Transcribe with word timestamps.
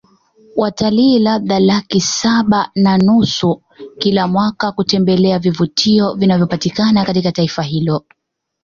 Watalii 0.55 1.19
labda 1.19 1.59
laki 1.59 2.01
saba 2.01 2.71
na 2.75 2.97
nusu 2.97 3.61
kila 3.97 4.27
mwaka 4.27 4.71
kutembelea 4.71 5.39
vivutio 5.39 6.13
vinavyopatikana 6.13 7.05
katika 7.05 7.31
taifa 7.31 7.63
hilo 7.63 8.05